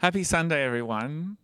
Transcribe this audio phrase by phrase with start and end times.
[0.00, 1.36] Happy Sunday, everyone.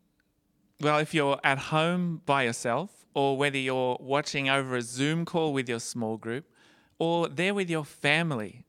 [0.80, 5.52] Well, if you're at home by yourself, or whether you're watching over a Zoom call
[5.52, 6.46] with your small group,
[6.98, 8.64] or there with your family,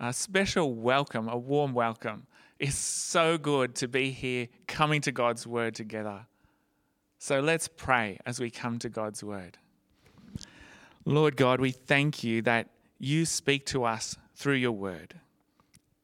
[0.00, 2.26] a special welcome, a warm welcome.
[2.58, 6.24] It's so good to be here coming to God's Word together.
[7.18, 9.58] So let's pray as we come to God's Word.
[11.04, 15.20] Lord God, we thank you that you speak to us through your Word.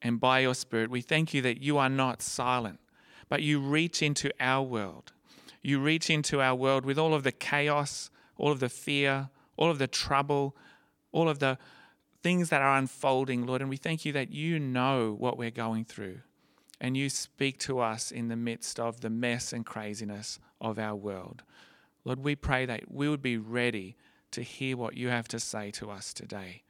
[0.03, 2.79] And by your Spirit, we thank you that you are not silent
[3.29, 5.13] but you reach into our world.
[5.61, 9.71] You reach into our world with all of the chaos, all of the fear, all
[9.71, 10.55] of the trouble,
[11.11, 11.57] all of the
[12.21, 13.61] things that are unfolding, Lord.
[13.61, 16.19] And we thank you that you know what we're going through
[16.83, 20.95] and you speak to us in the midst of the mess and craziness of our
[20.95, 21.41] world.
[22.03, 23.95] Lord, we pray that we would be ready
[24.31, 26.63] to hear what you have to say to us today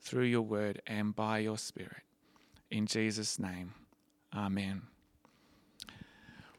[0.00, 2.02] through your word and by your spirit.
[2.68, 3.74] In Jesus' name,
[4.34, 4.82] amen.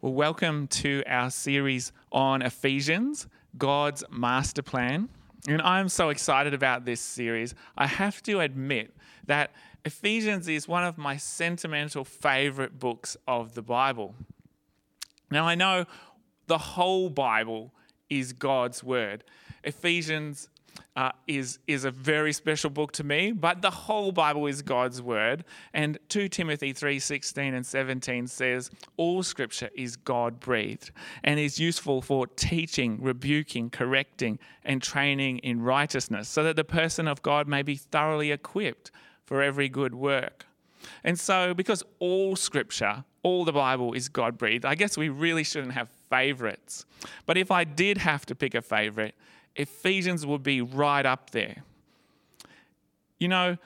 [0.03, 5.09] Well, welcome to our series on Ephesians, God's master plan.
[5.47, 7.53] And I'm so excited about this series.
[7.77, 8.95] I have to admit
[9.27, 9.51] that
[9.85, 14.15] Ephesians is one of my sentimental favorite books of the Bible.
[15.29, 15.85] Now, I know
[16.47, 17.71] the whole Bible
[18.09, 19.23] is God's word.
[19.63, 20.49] Ephesians
[20.95, 25.01] uh, is, is a very special book to me, but the whole Bible is God's
[25.01, 25.45] word.
[25.73, 30.91] And 2 Timothy 3:16 and 17 says, All scripture is God breathed
[31.23, 37.07] and is useful for teaching, rebuking, correcting, and training in righteousness, so that the person
[37.07, 38.91] of God may be thoroughly equipped
[39.23, 40.45] for every good work.
[41.03, 45.43] And so, because all scripture, all the Bible is God breathed, I guess we really
[45.43, 46.85] shouldn't have favorites.
[47.25, 49.15] But if I did have to pick a favorite,
[49.55, 51.63] Ephesians would be right up there.
[53.19, 53.57] You know,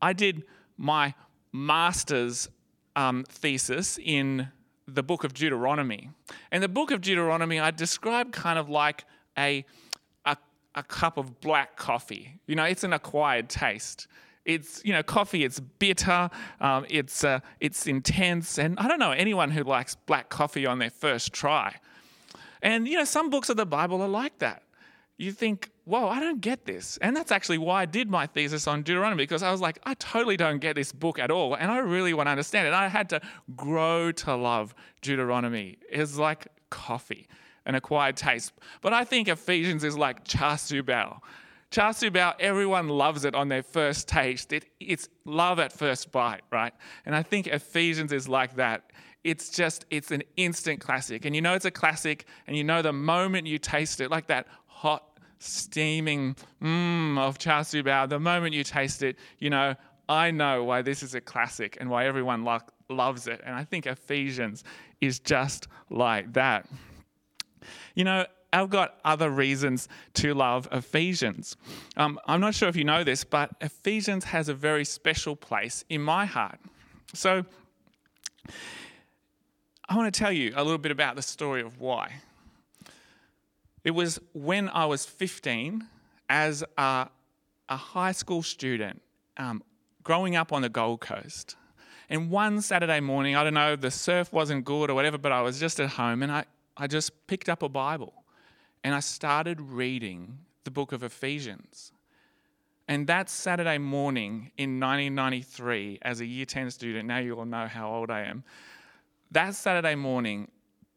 [0.00, 0.44] I did
[0.76, 1.14] my
[1.52, 2.48] master's
[2.94, 4.48] um, thesis in
[4.86, 6.10] the book of Deuteronomy.
[6.50, 9.04] And the book of Deuteronomy, I describe kind of like
[9.36, 9.64] a,
[10.24, 10.36] a,
[10.74, 12.40] a cup of black coffee.
[12.46, 14.06] You know, it's an acquired taste.
[14.44, 15.42] It's you know coffee.
[15.42, 16.30] It's bitter.
[16.60, 20.78] Um, it's uh, it's intense, and I don't know anyone who likes black coffee on
[20.78, 21.74] their first try.
[22.62, 24.62] And you know some books of the Bible are like that
[25.18, 26.98] you think, whoa, I don't get this.
[27.00, 29.94] And that's actually why I did my thesis on Deuteronomy, because I was like, I
[29.94, 31.54] totally don't get this book at all.
[31.54, 32.74] And I really want to understand it.
[32.74, 33.20] I had to
[33.56, 35.78] grow to love Deuteronomy.
[35.90, 37.28] It's like coffee,
[37.64, 38.52] an acquired taste.
[38.82, 41.20] But I think Ephesians is like char siu bao.
[41.70, 44.52] Char bao, everyone loves it on their first taste.
[44.52, 46.74] It, it's love at first bite, right?
[47.06, 48.90] And I think Ephesians is like that
[49.26, 52.80] it's just it's an instant classic and you know it's a classic and you know
[52.80, 54.46] the moment you taste it like that
[54.86, 59.74] hot, steaming mmm of siu bao, the moment you taste it, you know,
[60.08, 63.40] I know why this is a classic and why everyone lo- loves it.
[63.44, 64.62] And I think Ephesians
[65.00, 66.68] is just like that.
[67.96, 71.56] You know, I've got other reasons to love Ephesians.
[71.96, 75.84] Um, I'm not sure if you know this, but Ephesians has a very special place
[75.88, 76.60] in my heart.
[77.12, 77.44] So,
[79.88, 82.22] I want to tell you a little bit about the story of why.
[83.86, 85.86] It was when I was 15,
[86.28, 87.08] as a,
[87.68, 89.00] a high school student,
[89.36, 89.62] um,
[90.02, 91.54] growing up on the Gold Coast.
[92.10, 95.40] And one Saturday morning, I don't know, the surf wasn't good or whatever, but I
[95.40, 98.24] was just at home and I, I just picked up a Bible
[98.82, 101.92] and I started reading the book of Ephesians.
[102.88, 107.68] And that Saturday morning in 1993, as a year 10 student, now you all know
[107.68, 108.42] how old I am,
[109.30, 110.48] that Saturday morning,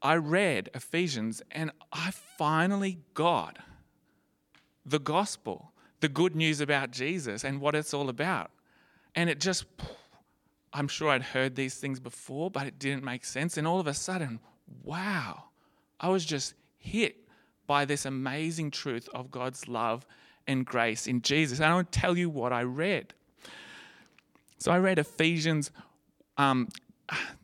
[0.02, 3.58] I read Ephesians and I finally got
[4.86, 8.52] the gospel, the good news about Jesus and what it's all about.
[9.16, 9.66] And it just,
[10.72, 13.58] I'm sure I'd heard these things before, but it didn't make sense.
[13.58, 14.40] And all of a sudden,
[14.84, 15.46] wow,
[16.00, 17.18] I was just hit
[17.68, 20.06] by this amazing truth of God's love
[20.48, 21.60] and grace in Jesus.
[21.60, 23.14] And I to tell you what I read.
[24.58, 25.72] So I read Ephesians
[26.38, 26.70] um,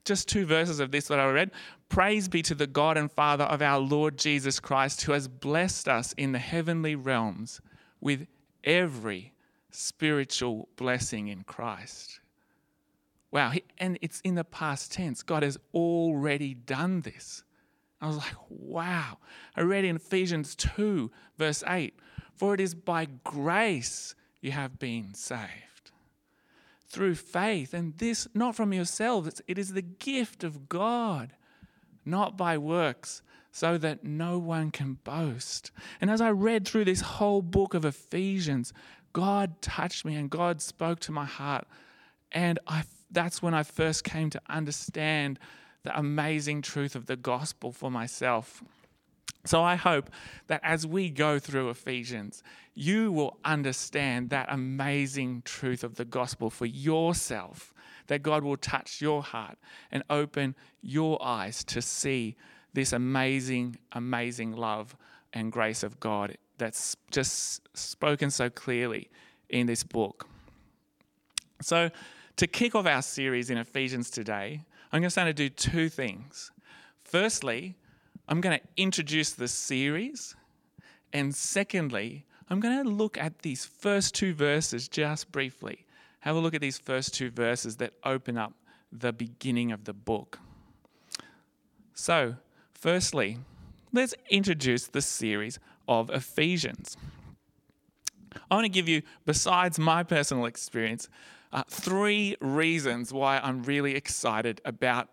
[0.06, 1.52] just two verses of this that I read.
[1.96, 5.88] Praise be to the God and Father of our Lord Jesus Christ, who has blessed
[5.88, 7.62] us in the heavenly realms
[8.02, 8.28] with
[8.66, 9.32] every
[9.72, 12.20] spiritual blessing in Christ.
[13.32, 15.24] Wow, and it's in the past tense.
[15.24, 17.46] God has already done this.
[18.02, 19.20] I was like, wow.
[19.56, 21.98] I read in Ephesians 2, verse 8
[22.34, 25.92] For it is by grace you have been saved
[26.90, 31.32] through faith, and this not from yourselves, it is the gift of God,
[32.06, 33.22] not by works,
[33.52, 35.72] so that no one can boast.
[36.02, 38.74] And as I read through this whole book of Ephesians,
[39.14, 41.66] God touched me and God spoke to my heart.
[42.34, 45.40] And I, that's when I first came to understand
[45.84, 48.62] the amazing truth of the gospel for myself.
[49.46, 50.10] So I hope
[50.48, 52.44] that as we go through Ephesians,
[52.74, 57.74] you will understand that amazing truth of the gospel for yourself,
[58.08, 59.58] that God will touch your heart
[59.92, 62.36] and open your eyes to see
[62.74, 64.96] this amazing, amazing love
[65.34, 69.10] and grace of God that's just spoken so clearly
[69.50, 70.28] in this book.
[71.62, 71.90] So,
[72.38, 74.62] to kick off our series in Ephesians today,
[74.92, 76.52] I'm going to start to do two things.
[77.04, 77.76] Firstly,
[78.28, 80.36] I'm going to introduce the series.
[81.14, 85.85] And secondly, I'm going to look at these first two verses just briefly.
[86.26, 88.54] Have a look at these first two verses that open up
[88.92, 90.40] the beginning of the book.
[91.94, 92.38] So,
[92.74, 93.38] firstly,
[93.94, 96.98] let's introduce the series of Ephesians.
[98.50, 101.10] I want to give you, besides my personal experience,
[101.54, 105.10] uh, three reasons why I'm really excited about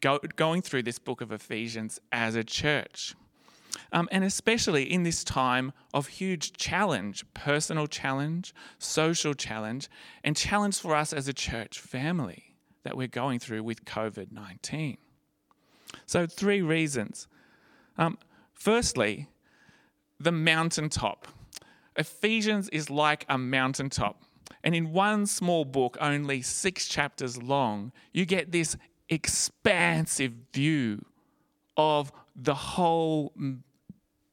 [0.00, 3.14] go, going through this book of Ephesians as a church.
[3.92, 9.88] Um, and especially in this time of huge challenge, personal challenge, social challenge,
[10.22, 12.54] and challenge for us as a church family
[12.84, 14.98] that we're going through with COVID 19.
[16.06, 17.28] So, three reasons.
[17.96, 18.18] Um,
[18.52, 19.28] firstly,
[20.20, 21.28] the mountaintop.
[21.96, 24.22] Ephesians is like a mountaintop.
[24.62, 28.76] And in one small book, only six chapters long, you get this
[29.08, 31.04] expansive view
[31.76, 33.32] of the whole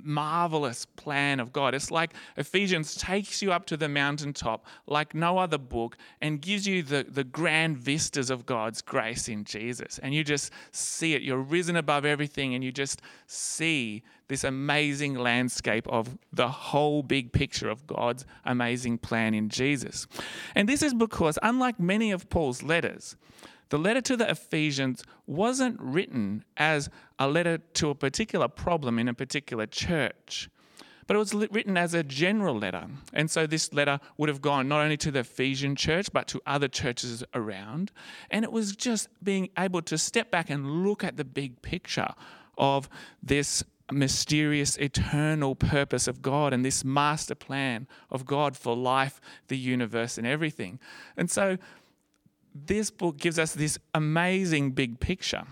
[0.05, 1.73] marvelous plan of God.
[1.73, 6.67] It's like Ephesians takes you up to the mountaintop like no other book and gives
[6.67, 9.99] you the, the grand vistas of God's grace in Jesus.
[9.99, 11.23] And you just see it.
[11.23, 17.31] You're risen above everything and you just see this amazing landscape of the whole big
[17.31, 20.07] picture of God's amazing plan in Jesus.
[20.53, 23.17] And this is because, unlike many of Paul's letters,
[23.69, 26.89] the letter to the Ephesians wasn't written as
[27.19, 30.49] a letter to a particular problem in a particular church,
[31.07, 32.87] but it was written as a general letter.
[33.13, 36.41] And so this letter would have gone not only to the Ephesian church, but to
[36.45, 37.91] other churches around.
[38.31, 42.13] And it was just being able to step back and look at the big picture
[42.57, 42.89] of
[43.21, 49.57] this mysterious eternal purpose of God and this master plan of God for life, the
[49.57, 50.79] universe, and everything.
[51.15, 51.57] And so
[52.55, 55.43] this book gives us this amazing big picture.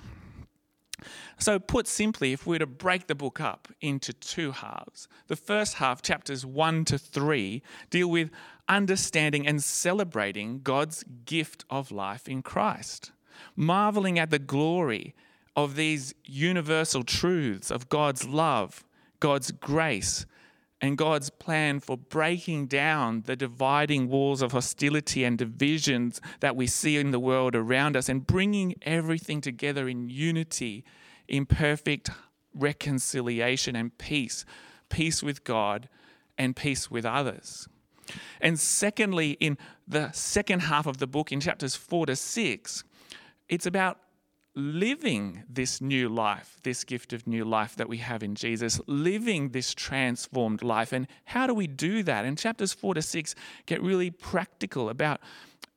[1.38, 5.36] So, put simply, if we were to break the book up into two halves, the
[5.36, 8.30] first half, chapters 1 to 3, deal with
[8.70, 13.12] understanding and celebrating God's gift of life in Christ,
[13.58, 15.14] marveling at the glory
[15.56, 18.86] of these universal truths of God's love,
[19.20, 20.26] God's grace,
[20.84, 26.68] and God's plan for breaking down the dividing walls of hostility and divisions that we
[26.68, 30.84] see in the world around us and bringing everything together in unity,
[31.26, 32.10] in perfect
[32.54, 34.44] reconciliation and peace
[34.90, 35.88] peace with God
[36.38, 37.70] and peace with others.
[38.42, 39.58] And secondly, in
[39.88, 42.84] the second half of the book, in chapters four to six,
[43.48, 44.00] it's about
[44.56, 49.50] living this new life, this gift of new life that we have in Jesus, living
[49.50, 50.94] this transformed life.
[50.94, 52.26] And how do we do that?
[52.26, 53.34] And chapters four to six
[53.66, 55.22] get really practical about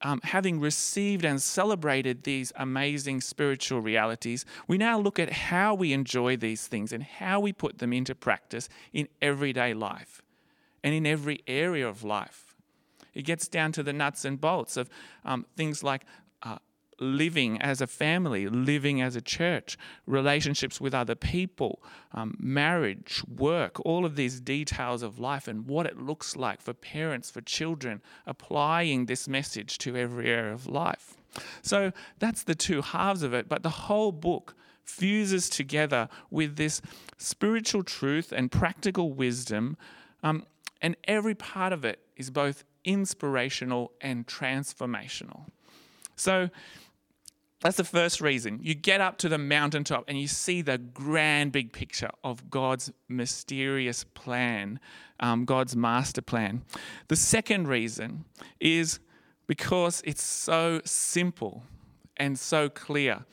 [0.03, 4.45] um, having received and celebrated these amazing spiritual realities.
[4.69, 8.15] We now look at how we enjoy these things and how we put them into
[8.15, 10.21] practice in everyday life
[10.85, 12.55] and in every area of life.
[13.15, 14.91] It gets down to the nuts and bolts of
[15.25, 16.03] um, things like
[16.99, 19.77] living as a family, living as a church,
[20.07, 25.87] relationships with other people, um, marriage, work, all of these details of life and what
[25.87, 31.17] it looks like for parents, for children, applying this message to every area of life.
[31.63, 36.81] So that's the two halves of it, but the whole book fuses together with this
[37.19, 39.77] spiritual truth and practical wisdom,
[40.23, 40.45] um,
[40.81, 45.47] and every part of it is both inspirational and transformational.
[46.15, 46.49] So,
[47.61, 48.61] that's the first reason.
[48.63, 52.93] You get up to the mountaintop and you see the grand big picture of God's
[53.09, 54.79] mysterious plan,
[55.21, 56.65] um, God's master plan.
[57.09, 58.25] The second reason
[58.61, 59.01] is
[59.47, 61.63] because it's so simple
[62.19, 63.25] and so clear.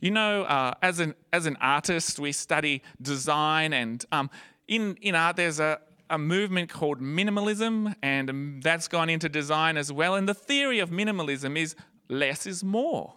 [0.00, 4.30] You know, uh, as an as an artist, we study design, and um,
[4.68, 9.76] in in art, there's a a movement called minimalism, and um, that's gone into design
[9.76, 10.14] as well.
[10.14, 11.74] And the theory of minimalism is
[12.08, 13.14] less is more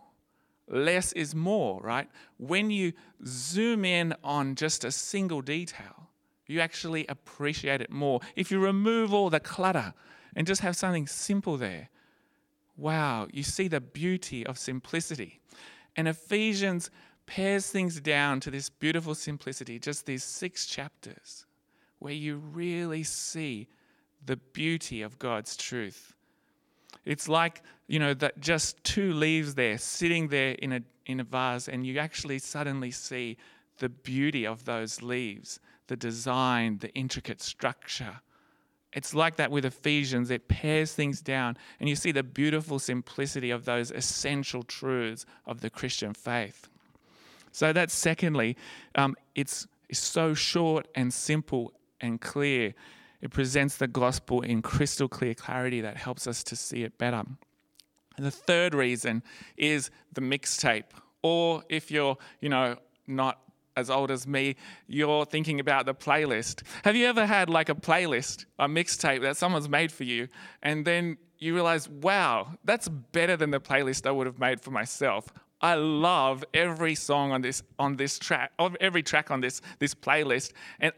[0.68, 2.10] less is more, right?
[2.38, 2.94] When you
[3.26, 6.10] zoom in on just a single detail,
[6.48, 8.20] you actually appreciate it more.
[8.36, 9.94] If you remove all the clutter
[10.36, 11.90] and just have something simple there,
[12.78, 15.40] wow, you see the beauty of simplicity.
[15.96, 16.90] And Ephesians
[17.26, 21.46] pares things down to this beautiful simplicity, just these six chapters,
[22.00, 23.68] where you really see
[24.24, 26.15] the beauty of God's truth.
[27.06, 31.24] It's like, you know, that just two leaves there sitting there in a, in a
[31.24, 33.38] vase, and you actually suddenly see
[33.78, 38.22] the beauty of those leaves, the design, the intricate structure.
[38.94, 40.32] It's like that with Ephesians.
[40.32, 45.62] It pares things down, and you see the beautiful simplicity of those essential truths of
[45.62, 46.70] the Christian faith.
[47.52, 48.58] So, that's secondly,
[48.96, 52.74] um, it's, it's so short and simple and clear.
[53.22, 57.24] It presents the gospel in crystal clear clarity that helps us to see it better.
[58.18, 59.24] And the third reason
[59.58, 60.86] is the mixtape.
[61.22, 63.40] Or if you're, you know, not
[63.76, 64.56] as old as me,
[64.88, 66.64] you're thinking about the playlist.
[66.84, 70.28] Have you ever had like a playlist, a mixtape that someone's made for you,
[70.64, 74.72] and then you realize, wow, that's better than the playlist I would have made for
[74.72, 75.28] myself.
[75.62, 80.52] I love every song on this on this track, every track on this this playlist,
[80.80, 80.94] and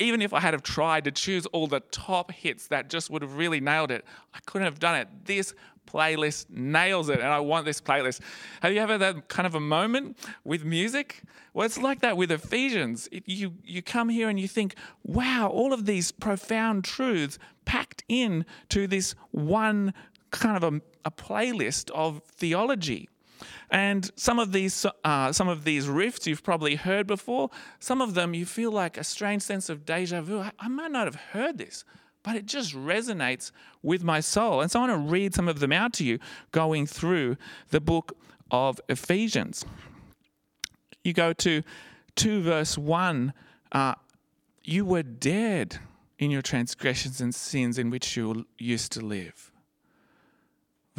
[0.00, 3.22] even if I had have tried to choose all the top hits that just would
[3.22, 4.04] have really nailed it,
[4.34, 5.08] I couldn't have done it.
[5.24, 5.54] This
[5.86, 8.20] playlist nails it, and I want this playlist.
[8.60, 11.22] Have you ever had that kind of a moment with music?
[11.52, 13.08] Well, it's like that with Ephesians.
[13.10, 18.46] You, you come here and you think, wow, all of these profound truths packed in
[18.70, 19.92] to this one
[20.30, 23.08] kind of a, a playlist of theology.
[23.70, 27.50] And some of these, uh, some of these riffs you've probably heard before.
[27.78, 30.40] Some of them you feel like a strange sense of deja vu.
[30.40, 31.84] I, I might not have heard this,
[32.22, 33.50] but it just resonates
[33.82, 34.60] with my soul.
[34.60, 36.18] And so I want to read some of them out to you
[36.52, 37.36] going through
[37.70, 38.16] the book
[38.50, 39.64] of Ephesians.
[41.04, 41.62] You go to
[42.16, 43.32] 2 verse 1
[43.72, 43.94] uh,
[44.62, 45.78] You were dead
[46.18, 49.50] in your transgressions and sins in which you used to live.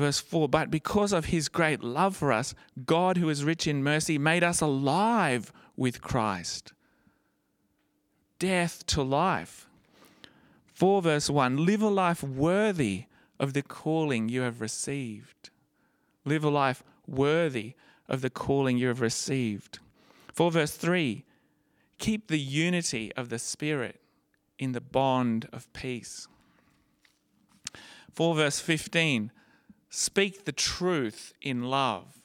[0.01, 2.55] Verse 4 But because of his great love for us,
[2.87, 6.73] God, who is rich in mercy, made us alive with Christ.
[8.39, 9.67] Death to life.
[10.73, 13.05] 4 verse 1 Live a life worthy
[13.39, 15.51] of the calling you have received.
[16.25, 17.75] Live a life worthy
[18.09, 19.77] of the calling you have received.
[20.33, 21.23] 4 verse 3
[21.99, 24.01] Keep the unity of the Spirit
[24.57, 26.27] in the bond of peace.
[28.15, 29.31] 4 verse 15
[29.93, 32.21] Speak the truth in love.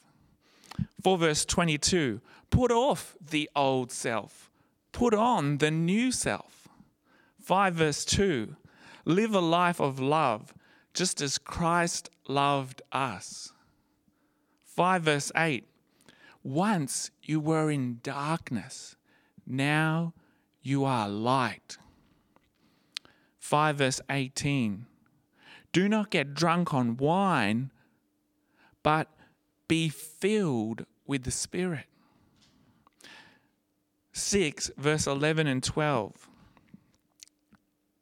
[1.03, 4.49] 4 verse 22 Put off the old self,
[4.93, 6.69] put on the new self.
[7.41, 8.55] 5 verse 2
[9.03, 10.53] Live a life of love,
[10.93, 13.51] just as Christ loved us.
[14.63, 15.67] 5 verse 8
[16.43, 18.95] Once you were in darkness,
[19.45, 20.13] now
[20.61, 21.77] you are light.
[23.39, 24.85] 5 verse 18
[25.71, 27.71] Do not get drunk on wine,
[28.83, 29.09] but
[29.67, 31.85] be filled with the Spirit.
[34.13, 36.27] 6 verse 11 and 12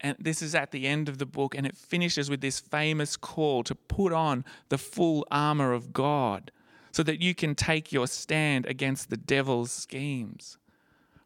[0.06, 3.18] and this is at the end of the book, and it finishes with this famous
[3.18, 6.52] call to put on the full armor of God
[6.92, 10.60] so that you can take your stand against the devil's schemes.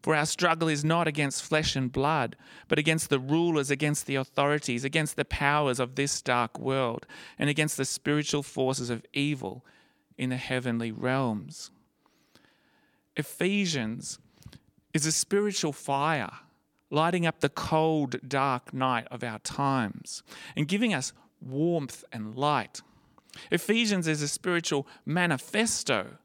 [0.02, 2.38] For our struggle is not against flesh and blood,
[2.68, 7.06] but against the rulers, against the authorities, against the powers of this dark world,
[7.38, 9.66] and against the spiritual forces of evil
[10.18, 11.72] in the heavenly realms.
[13.18, 14.20] Ephesians
[14.94, 16.32] is a spiritual fire
[16.90, 20.24] lighting up the cold, dark night of our times
[20.56, 22.82] and giving us warmth and light.
[23.52, 26.18] Ephesians is a spiritual manifesto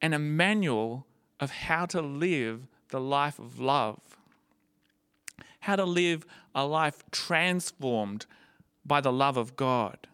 [0.00, 1.06] and a manual
[1.38, 4.00] of how to live the life of love,
[5.60, 8.26] how to live a life transformed
[8.84, 10.06] by the love of God,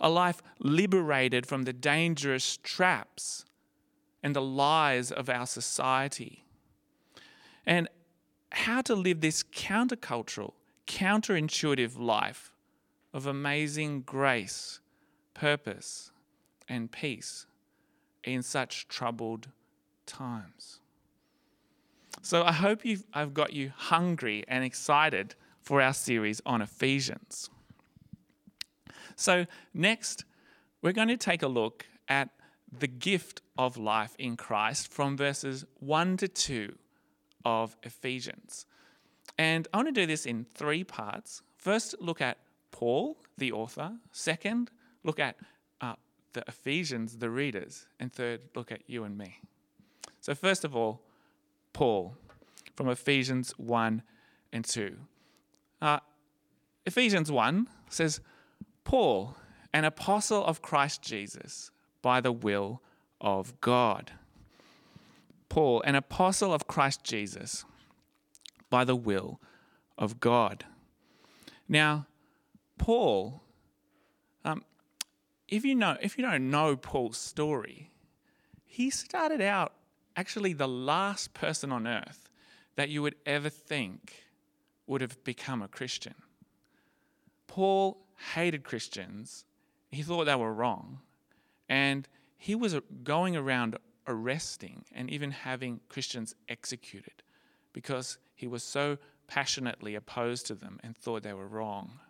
[0.00, 3.44] a life liberated from the dangerous traps
[4.22, 6.44] and the lies of our society.
[7.66, 7.88] And
[8.52, 10.52] how to live this countercultural,
[10.86, 12.52] counterintuitive life
[13.12, 14.80] of amazing grace,
[15.34, 16.12] purpose,
[16.68, 17.46] and peace
[18.22, 19.48] in such troubled
[20.06, 20.81] times.
[22.20, 27.48] So I hope you've, I've got you hungry and excited for our series on Ephesians.
[29.16, 30.24] So, next,
[30.82, 32.30] we're going to take a look at
[32.70, 36.74] the gift of life in Christ from verses 1 to 2
[37.44, 38.66] of Ephesians.
[39.38, 41.42] And I want to do this in three parts.
[41.56, 42.38] First, look at
[42.70, 43.92] Paul, the author.
[44.10, 44.70] Second,
[45.04, 45.36] look at
[45.80, 45.94] uh,
[46.32, 47.86] the Ephesians, the readers.
[48.00, 49.38] And third, look at you and me.
[50.20, 51.02] So, first of all,
[51.72, 52.16] Paul
[52.74, 54.02] from Ephesians 1
[54.52, 54.96] and 2.
[55.80, 55.98] Uh,
[56.86, 58.20] Ephesians 1 says,
[58.84, 59.36] Paul,
[59.72, 61.70] an apostle of Christ Jesus,
[62.02, 62.82] by the will
[63.20, 64.12] of God
[65.52, 67.66] Paul, an apostle of Christ Jesus,
[68.70, 69.38] by the will
[69.98, 70.64] of God.
[71.68, 72.06] Now,
[72.78, 73.42] Paul,
[74.46, 74.64] um,
[75.48, 77.90] if you know, if you don't know Paul's story,
[78.64, 79.74] he started out
[80.16, 82.28] actually the last person on earth
[82.76, 84.24] that you would ever think
[84.86, 86.14] would have become a Christian.
[87.46, 87.98] Paul
[88.34, 89.44] hated Christians.
[89.90, 91.00] He thought they were wrong.
[91.68, 93.76] And he was uh, going around
[94.06, 97.22] arresting and even having Christians executed
[97.72, 102.00] because he was so passionately opposed to them and thought they were wrong.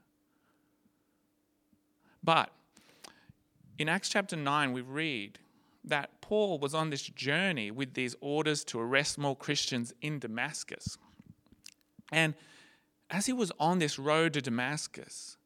[2.24, 2.50] But
[3.78, 5.38] in Acts chapter 9, we read
[5.84, 10.98] that Paul was on this journey with these orders to arrest more Christians in Damascus.
[12.12, 12.34] And
[13.10, 15.36] as he was on this road to Damascus,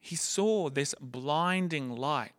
[0.00, 2.32] he saw this blinding light.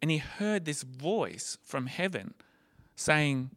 [0.00, 2.34] And he heard this voice from heaven
[2.96, 3.50] saying,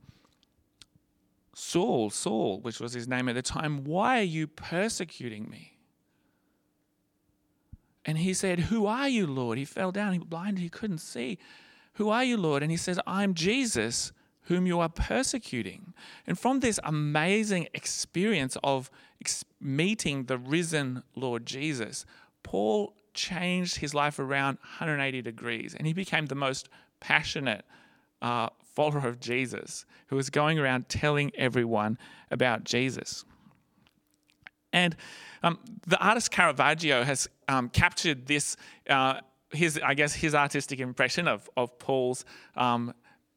[1.56, 5.78] Saul, Saul, which was his name at the time, why are you persecuting me?
[8.06, 9.58] And he said, Who are you, Lord?
[9.58, 11.40] He fell down, he was blinded, he couldn't see.
[11.96, 12.62] Who are you, Lord?
[12.62, 14.12] And he says, I'm Jesus,
[14.44, 15.94] whom you are persecuting.
[16.28, 18.90] And from this amazing experience of
[19.60, 22.06] meeting the risen Lord Jesus,
[22.44, 27.66] Paul changed his life around 180 degrees and he became the most passionate
[28.22, 31.98] uh, follower of Jesus who was going around telling everyone
[32.30, 33.24] about Jesus.
[34.74, 34.96] And
[35.42, 38.58] um, the artist Caravaggio has um, captured this,
[38.90, 39.22] uh,
[39.56, 42.94] his, I guess, his artistic impression of, of Paul's um,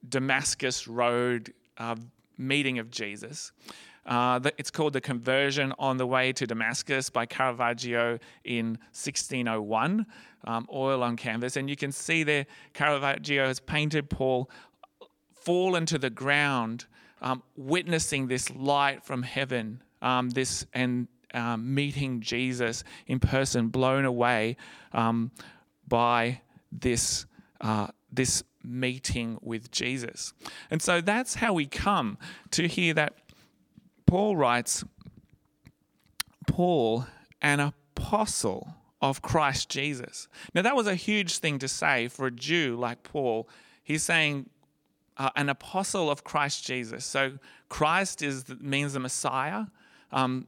[0.09, 1.97] Damascus Road uh,
[2.37, 3.53] meeting of Jesus.
[4.07, 10.07] Uh, it's called The Conversion on the Way to Damascus by Caravaggio in 1601,
[10.45, 11.57] um, oil on canvas.
[11.57, 14.51] And you can see there, Caravaggio has painted Paul
[15.35, 16.87] fall into the ground,
[17.21, 24.07] um, witnessing this light from heaven, um, this and um, meeting Jesus in person, blown
[24.07, 24.57] away
[24.93, 25.31] um,
[25.89, 27.27] by this
[27.61, 30.33] uh, this meeting with Jesus.
[30.71, 32.19] And so that's how we come
[32.53, 33.15] to hear that
[34.07, 34.85] Paul writes,
[36.47, 37.07] Paul,
[37.43, 40.29] an apostle of Christ Jesus.
[40.55, 43.49] Now, that was a huge thing to say for a Jew like Paul.
[43.83, 44.49] He's saying,
[45.17, 47.05] uh, an apostle of Christ Jesus.
[47.05, 49.65] So, Christ is means the Messiah.
[50.11, 50.47] Um,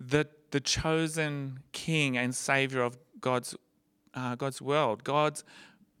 [0.00, 3.54] the, the chosen king and savior of God's,
[4.18, 5.44] uh, God's world, God's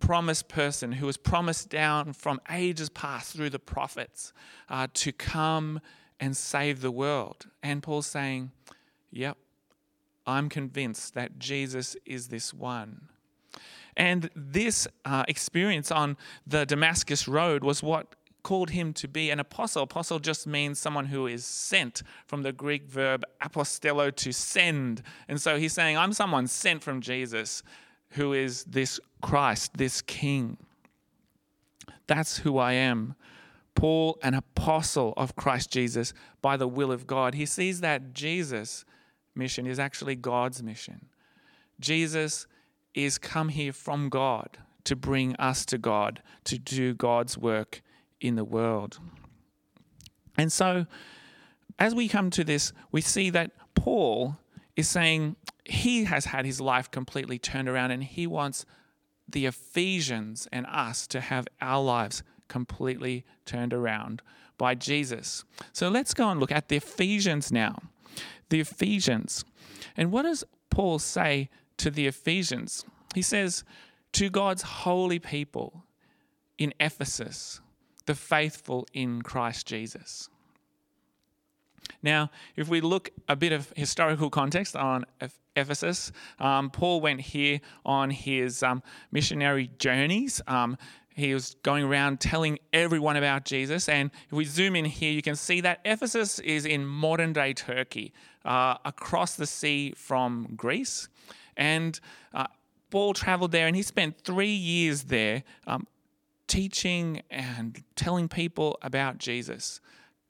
[0.00, 4.32] promised person who was promised down from ages past through the prophets
[4.68, 5.80] uh, to come
[6.20, 7.46] and save the world.
[7.62, 8.50] And Paul's saying,
[9.10, 9.36] Yep,
[10.26, 13.08] I'm convinced that Jesus is this one.
[13.96, 19.40] And this uh, experience on the Damascus Road was what called him to be an
[19.40, 19.82] apostle.
[19.82, 25.02] Apostle just means someone who is sent from the Greek verb apostello to send.
[25.26, 27.62] And so he's saying, I'm someone sent from Jesus
[28.10, 30.56] who is this Christ, this King.
[32.06, 33.14] That's who I am.
[33.74, 37.34] Paul, an apostle of Christ Jesus by the will of God.
[37.34, 38.84] He sees that Jesus'
[39.34, 41.06] mission is actually God's mission.
[41.78, 42.46] Jesus
[42.94, 47.82] is come here from God to bring us to God, to do God's work
[48.20, 48.98] in the world.
[50.36, 50.86] And so,
[51.78, 54.38] as we come to this, we see that Paul
[54.74, 55.36] is saying
[55.68, 58.64] he has had his life completely turned around and he wants
[59.28, 64.22] the Ephesians and us to have our lives completely turned around
[64.56, 65.44] by Jesus.
[65.72, 67.78] So let's go and look at the Ephesians now.
[68.48, 69.44] The Ephesians.
[69.94, 72.86] And what does Paul say to the Ephesians?
[73.14, 73.62] He says,
[74.14, 75.84] To God's holy people
[76.56, 77.60] in Ephesus,
[78.06, 80.30] the faithful in Christ Jesus.
[82.02, 85.04] Now, if we look a bit of historical context on
[85.56, 90.40] Ephesus, um, Paul went here on his um, missionary journeys.
[90.46, 90.76] Um,
[91.14, 93.88] he was going around telling everyone about Jesus.
[93.88, 97.54] And if we zoom in here, you can see that Ephesus is in modern day
[97.54, 98.12] Turkey,
[98.44, 101.08] uh, across the sea from Greece.
[101.56, 101.98] And
[102.32, 102.46] uh,
[102.90, 105.88] Paul traveled there and he spent three years there um,
[106.46, 109.80] teaching and telling people about Jesus,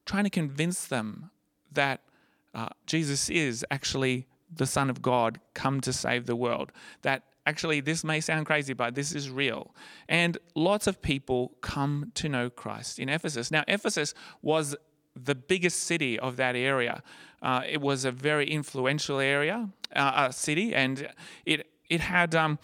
[0.07, 1.31] trying to convince them
[1.73, 2.03] that
[2.55, 6.73] uh, Jesus is actually the Son of God come to save the world.
[7.03, 9.75] That actually, this may sound crazy, but this is real.
[10.09, 13.51] And lots of people come to know Christ in Ephesus.
[13.51, 14.77] Now, Ephesus was
[15.15, 17.03] the biggest city of that area.
[17.43, 21.09] Uh, it was a very influential area, uh, city, and
[21.45, 22.59] it it had um,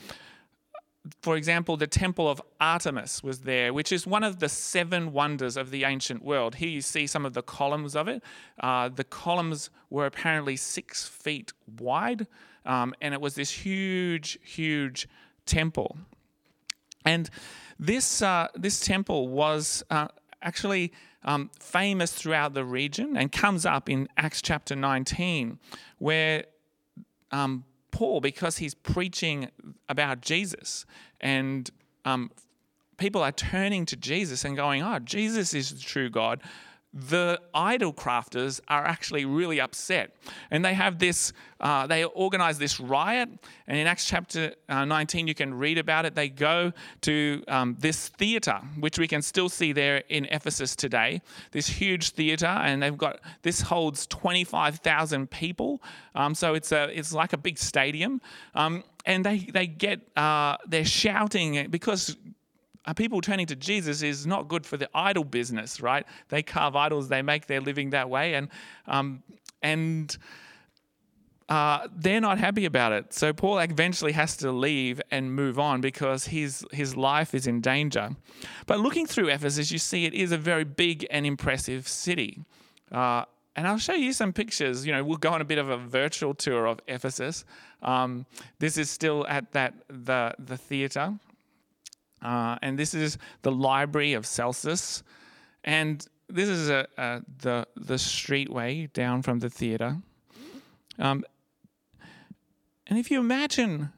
[1.21, 5.57] for example, the temple of Artemis was there, which is one of the seven wonders
[5.57, 6.55] of the ancient world.
[6.55, 8.23] Here you see some of the columns of it.
[8.59, 12.27] Uh, the columns were apparently six feet wide,
[12.65, 15.07] um, and it was this huge, huge
[15.45, 15.99] temple.
[17.05, 17.29] And
[17.79, 20.09] this, uh, this temple was uh,
[20.41, 25.59] actually um, famous throughout the region and comes up in Acts chapter 19,
[25.99, 26.45] where
[27.31, 27.65] um,
[27.95, 29.51] Paul, because he's preaching
[29.89, 30.85] about Jesus.
[31.21, 31.71] And
[32.05, 32.33] um,
[32.97, 36.43] people are turning to Jesus and going, Oh, Jesus is the true God
[36.95, 40.15] the idol crafters are actually really upset.
[40.53, 43.29] And they have this, uh, they organize this riot.
[43.67, 46.15] And in Acts chapter uh, 19, you can read about it.
[46.15, 51.21] They go to um, this theater, which we can still see there in Ephesus today,
[51.51, 52.47] this huge theater.
[52.47, 55.83] And they've got, this holds 25,000 people.
[56.15, 58.21] Um, so it's, a, it's like a big stadium.
[58.55, 62.17] Um, and they, they get, uh, they're shouting because
[62.93, 66.07] people turning to Jesus is not good for the idol business, right?
[66.29, 68.49] They carve idols, they make their living that way, and
[68.87, 69.23] um,
[69.63, 70.15] and
[71.49, 73.13] uh, they're not happy about it.
[73.13, 77.61] So Paul eventually has to leave and move on because his his life is in
[77.61, 78.11] danger.
[78.67, 82.45] But looking through Ephesus, you see it is a very big and impressive city.
[82.91, 83.25] Uh,
[83.57, 84.85] and I'll show you some pictures.
[84.85, 87.45] You know, we'll go on a bit of a virtual tour of Ephesus.
[87.83, 88.27] Um,
[88.59, 91.15] this is still at that the the theatre.
[92.25, 95.03] Uh, and this is the library of Celsus.
[95.63, 99.99] And this is a, a, the, the streetway down from the theatre.
[100.99, 101.25] Um,
[102.87, 103.93] and if you imagine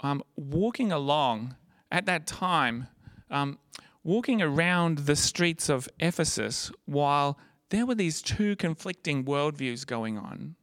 [0.00, 1.56] um, walking along
[1.90, 2.88] at that time,
[3.30, 3.58] um,
[4.04, 7.38] walking around the streets of Ephesus while
[7.70, 10.56] there were these two conflicting worldviews going on,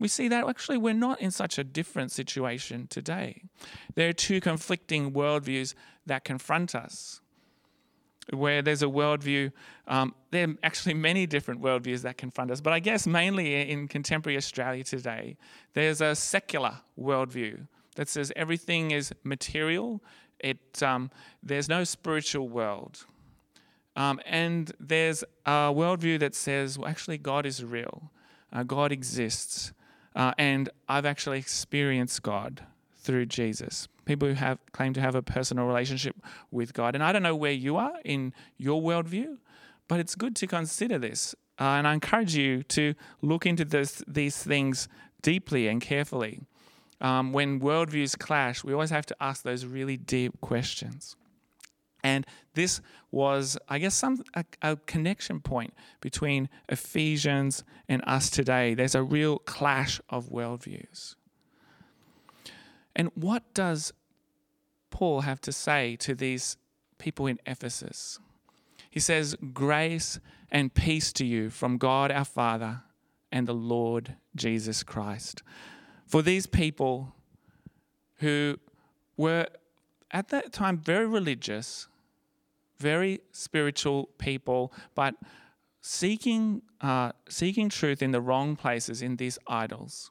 [0.00, 3.42] we see that actually we're not in such a different situation today.
[3.94, 5.74] There are two conflicting worldviews
[6.06, 7.20] that confront us.
[8.32, 9.50] Where there's a worldview,
[9.88, 13.88] um, there are actually many different worldviews that confront us, but I guess mainly in
[13.88, 15.36] contemporary Australia today,
[15.74, 20.00] there's a secular worldview that says everything is material,
[20.38, 21.10] it, um,
[21.42, 23.04] there's no spiritual world.
[23.96, 28.10] Um, and there's a worldview that says, well, actually, God is real,
[28.52, 29.72] uh, God exists,
[30.14, 32.64] uh, and I've actually experienced God
[32.96, 33.88] through Jesus.
[34.04, 36.16] People who have claim to have a personal relationship
[36.50, 36.94] with God.
[36.94, 39.38] And I don't know where you are in your worldview,
[39.88, 41.34] but it's good to consider this.
[41.58, 44.88] Uh, and I encourage you to look into this, these things
[45.22, 46.40] deeply and carefully.
[47.00, 51.16] Um, when worldviews clash, we always have to ask those really deep questions.
[52.02, 58.74] And this was, I guess, some a, a, connection point between Ephesians and us today.
[58.74, 61.16] There's a real clash of worldviews.
[62.94, 63.92] And what does
[64.90, 66.56] Paul have to say to these
[66.98, 68.18] people in Ephesus?
[68.90, 70.18] He says, Grace
[70.50, 72.82] and peace to you from God our Father
[73.30, 75.42] and the Lord Jesus Christ.
[76.06, 77.14] For these people
[78.16, 78.58] who
[79.16, 79.46] were
[80.10, 81.86] at that time very religious,
[82.80, 85.14] very spiritual people, but
[85.80, 90.10] seeking, uh, seeking truth in the wrong places in these idols,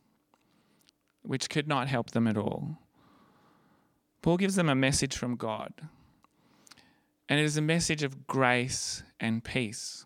[1.21, 2.77] which could not help them at all.
[4.21, 5.73] Paul gives them a message from God,
[7.27, 10.05] and it is a message of grace and peace.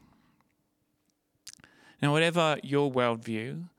[2.02, 3.70] Now, whatever your worldview,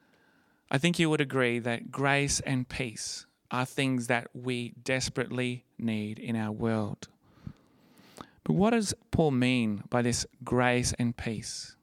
[0.70, 6.18] I think you would agree that grace and peace are things that we desperately need
[6.18, 7.08] in our world.
[8.44, 11.76] But what does Paul mean by this grace and peace?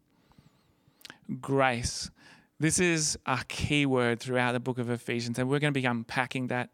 [1.41, 2.11] Grace.
[2.59, 5.85] This is a key word throughout the book of Ephesians, and we're going to be
[5.85, 6.69] unpacking that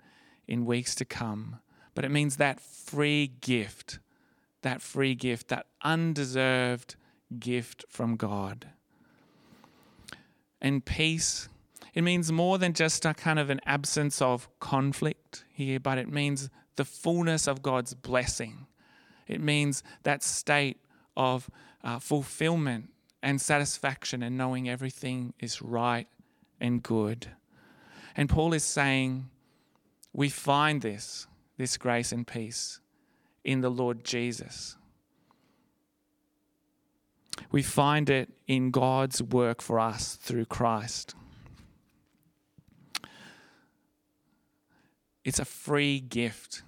[0.46, 1.60] in weeks to come.
[1.96, 4.00] But it means that free gift,
[4.62, 6.96] that free gift, that undeserved
[7.40, 8.68] gift from God.
[10.62, 11.48] And peace,
[11.94, 16.12] it means more than just a kind of an absence of conflict here, but it
[16.12, 18.67] means the fullness of God's blessing
[19.28, 20.80] it means that state
[21.16, 21.50] of
[21.84, 22.90] uh, fulfillment
[23.22, 26.08] and satisfaction and knowing everything is right
[26.60, 27.28] and good.
[28.16, 29.30] And Paul is saying,
[30.14, 32.80] we find this, this grace and peace
[33.44, 34.78] in the Lord Jesus.
[37.52, 41.16] We find it in God's work for us through Christ.
[45.24, 46.64] It's a free gift.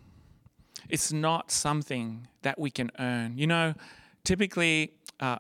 [0.90, 3.38] It's not something that we can earn.
[3.38, 3.74] You know,
[4.24, 5.38] typically, uh,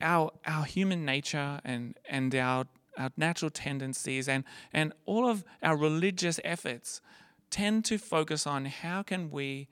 [0.00, 2.66] our our human nature and and our
[2.96, 7.00] our natural tendencies and and all of our religious efforts
[7.50, 9.68] tend to focus on how can we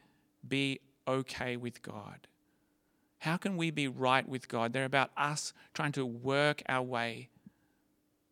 [0.47, 2.27] be okay with God?
[3.19, 4.73] How can we be right with God?
[4.73, 7.29] They're about us trying to work our way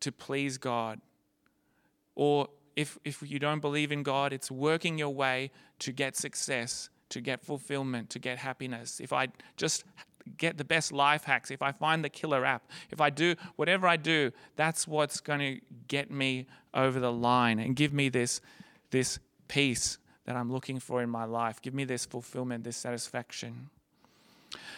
[0.00, 1.00] to please God.
[2.14, 2.48] Or
[2.80, 7.20] if, if you don't believe in God, it's working your way to get success, to
[7.20, 9.00] get fulfillment, to get happiness.
[9.00, 9.84] If I just
[10.38, 13.86] get the best life hacks, if I find the killer app, if I do whatever
[13.86, 18.40] I do, that's what's going to get me over the line and give me this,
[18.90, 21.60] this peace that I'm looking for in my life.
[21.60, 23.68] Give me this fulfillment, this satisfaction.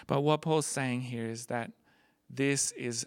[0.06, 1.70] But what Paul's saying here is that
[2.28, 3.06] this is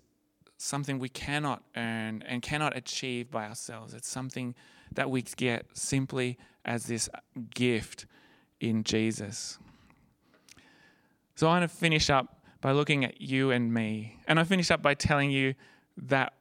[0.65, 3.93] something we cannot earn and cannot achieve by ourselves.
[3.93, 4.56] It's something
[4.93, 7.10] that we get simply as this
[7.54, 8.06] gift
[8.60, 9.60] in Jesus.
[11.36, 14.17] So I want to finish up by looking at you and me.
[14.28, 15.54] And I finish up by telling you
[15.97, 16.34] that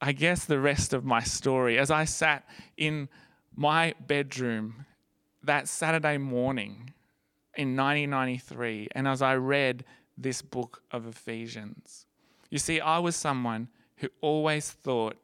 [0.00, 3.08] I guess the rest of my story, as I sat in
[3.56, 4.86] my bedroom
[5.42, 6.92] that Saturday morning
[7.56, 9.84] in 1993, and as I read
[10.16, 12.06] this book of Ephesians,
[12.52, 15.16] you see, I was someone who always thought,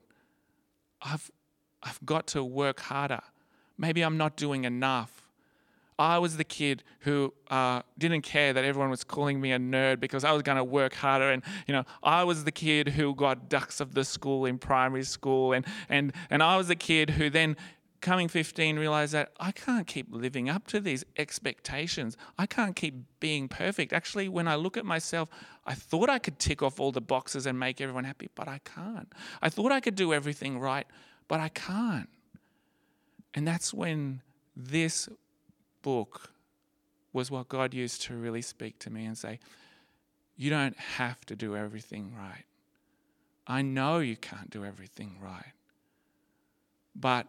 [1.03, 1.31] I've,
[1.83, 3.21] I've got to work harder.
[3.77, 5.29] Maybe I'm not doing enough.
[5.99, 10.01] I was the kid who uh, didn't care that everyone was calling me a nerd
[10.01, 11.31] because I was going to work harder.
[11.31, 15.05] And, you know, I was the kid who got dux of the school in primary
[15.05, 15.53] school.
[15.53, 17.59] And, and, and I was the kid who then,
[18.01, 22.17] coming 15, realized that I can't keep living up to these expectations.
[22.39, 23.93] I can't keep being perfect.
[23.93, 25.29] Actually, when I look at myself,
[25.67, 28.61] I thought I could tick off all the boxes and make everyone happy, but I
[28.65, 29.13] can't.
[29.43, 30.87] I thought I could do everything right,
[31.27, 32.09] but I can't.
[33.35, 34.23] And that's when
[34.57, 35.09] this
[35.83, 36.33] book
[37.13, 39.39] was what God used to really speak to me and say,
[40.37, 42.45] You don't have to do everything right.
[43.47, 45.53] I know you can't do everything right.
[46.95, 47.27] But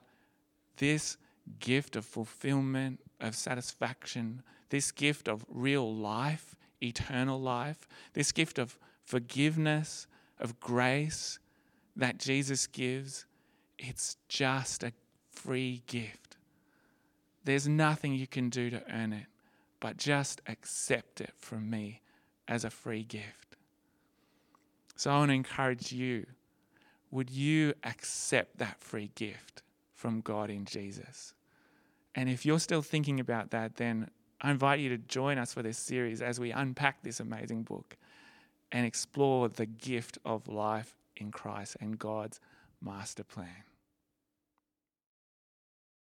[0.79, 1.17] this
[1.59, 8.77] gift of fulfillment, of satisfaction, this gift of real life, eternal life, this gift of
[9.03, 10.07] forgiveness,
[10.39, 11.39] of grace
[11.95, 13.25] that Jesus gives,
[13.77, 14.93] it's just a
[15.31, 16.37] free gift.
[17.43, 19.25] There's nothing you can do to earn it,
[19.79, 22.01] but just accept it from me
[22.47, 23.55] as a free gift.
[24.95, 26.25] So I want to encourage you
[27.11, 29.63] would you accept that free gift
[29.99, 31.33] from God in Jesus?
[32.15, 34.09] And if you're still thinking about that, then
[34.41, 37.97] I invite you to join us for this series as we unpack this amazing book
[38.71, 42.39] and explore the gift of life in Christ and God's
[42.81, 43.68] master plan.